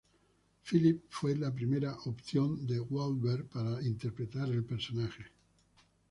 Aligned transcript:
Phillippe 0.63 1.03
fue 1.11 1.35
la 1.35 1.53
primera 1.53 1.93
opción 2.07 2.65
de 2.65 2.79
Wahlberg 2.79 3.45
para 3.49 3.79
interpretar 3.83 4.49
el 4.49 4.63
personaje. 4.63 5.25